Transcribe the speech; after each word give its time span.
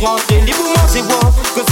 courant, 0.00 0.16
les 0.30 0.52
mouvements 0.52 0.88
zéro, 0.88 1.08
que 1.54 1.69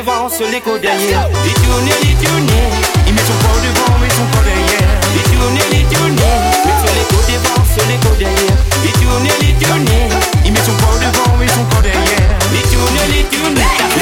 devant, 0.00 0.28
seul 0.28 0.54
écho 0.54 0.78
derrière. 0.78 1.28
Les 1.44 1.52
tournées, 1.52 1.98
les 2.02 2.16
tournées, 2.24 2.68
il 3.06 3.12
met 3.14 3.20
son 3.20 3.36
corps 3.44 3.60
devant, 3.60 3.98
met 4.00 4.08
son 4.08 4.26
corps 4.32 4.44
derrière. 4.48 4.88
Les 5.14 5.24
tournées, 5.28 5.68
les 5.72 5.84
tournées, 5.92 6.36
mais 6.64 6.76
seul 6.80 6.98
écho 7.04 7.18
devant, 7.28 7.62
seul 7.74 7.90
écho 7.96 8.12
derrière. 8.18 8.60
Les 8.84 8.94
tournées, 9.00 9.36
les 9.42 9.52
tournées, 9.60 10.08
il 10.44 10.52
met 10.52 10.64
son 10.64 10.72
corps 10.80 10.98
devant, 11.04 11.36
met 11.36 11.48
son 11.48 11.64
corps 11.68 11.82
derrière. 11.82 12.32
Les 12.54 12.64
tournées, 12.72 13.08
les 13.12 13.24
tournées. 13.24 13.99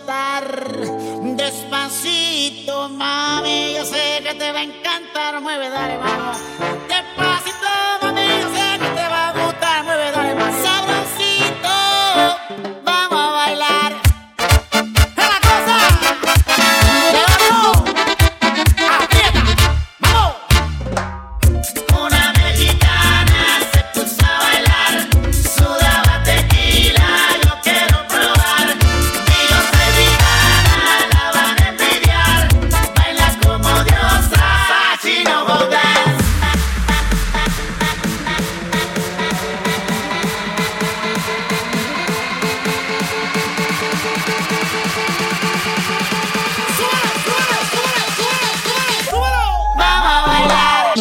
estar. 0.00 0.44
Despacito, 1.36 2.88
mami, 2.88 3.74
yo 3.74 3.84
sé 3.84 4.20
que 4.22 4.34
te 4.34 4.52
va 4.52 4.60
a 4.60 4.62
encantar. 4.62 5.40
Mueve, 5.40 5.70
dale, 5.70 5.98
vamos. 5.98 6.38
Te 6.88 7.29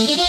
Yeah. 0.08 0.29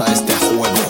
gusta 0.00 0.12
este 0.12 0.32
juego. 0.46 0.89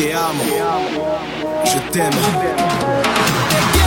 te 0.00 0.14
amo. 0.14 0.44
Je 1.64 1.78
t'aime. 1.92 3.79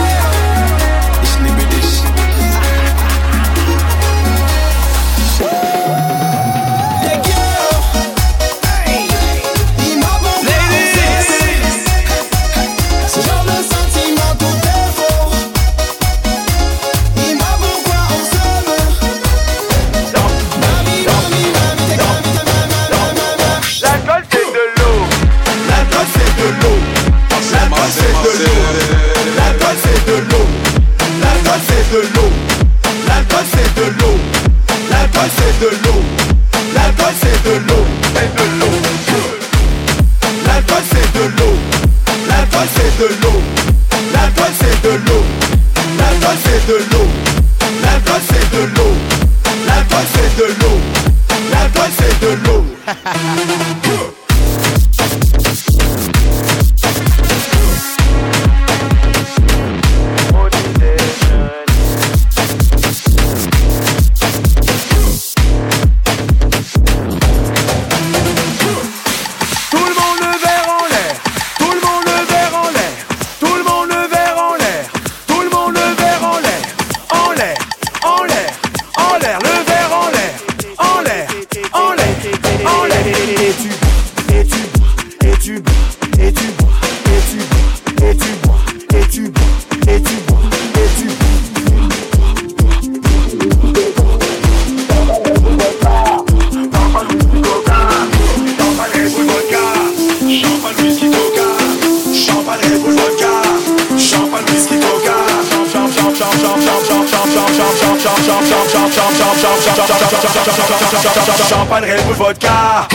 Champagne, 111.50 111.84
Red 111.84 112.06
Bull, 112.06 112.16
vodka. 112.16 112.88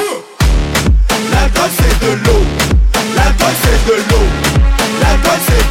L'alcool 1.32 1.70
c'est 1.76 2.06
de 2.06 2.12
l'eau. 2.24 2.42
L'alcool 3.16 3.54
c'est 3.62 3.86
de 3.86 3.96
l'eau. 4.08 4.26
L'alcool 5.00 5.40
c'est 5.46 5.67